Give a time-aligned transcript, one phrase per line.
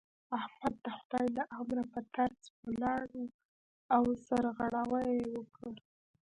[0.39, 3.05] احمد د خدای له امره په ترڅ ولاړ
[3.95, 5.73] او سرغړاوی يې وکړ.